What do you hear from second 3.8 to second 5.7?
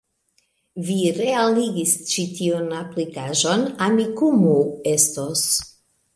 Amikumu estos